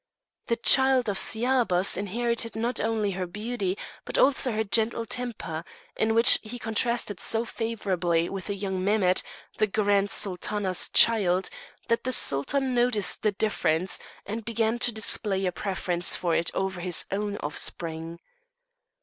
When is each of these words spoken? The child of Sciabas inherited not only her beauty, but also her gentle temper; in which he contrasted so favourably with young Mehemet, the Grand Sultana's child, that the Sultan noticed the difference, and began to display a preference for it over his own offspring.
The 0.47 0.55
child 0.55 1.07
of 1.09 1.19
Sciabas 1.19 1.95
inherited 1.95 2.55
not 2.55 2.79
only 2.79 3.11
her 3.11 3.27
beauty, 3.27 3.77
but 4.03 4.17
also 4.17 4.51
her 4.51 4.63
gentle 4.63 5.05
temper; 5.05 5.63
in 5.95 6.15
which 6.15 6.39
he 6.41 6.57
contrasted 6.57 7.19
so 7.19 7.45
favourably 7.45 8.27
with 8.27 8.49
young 8.49 8.83
Mehemet, 8.83 9.21
the 9.59 9.67
Grand 9.67 10.09
Sultana's 10.09 10.89
child, 10.89 11.51
that 11.87 12.03
the 12.03 12.11
Sultan 12.11 12.73
noticed 12.73 13.21
the 13.21 13.31
difference, 13.33 13.99
and 14.25 14.43
began 14.43 14.79
to 14.79 14.91
display 14.91 15.45
a 15.45 15.51
preference 15.51 16.15
for 16.15 16.33
it 16.35 16.49
over 16.55 16.81
his 16.81 17.05
own 17.11 17.37
offspring. 17.37 18.19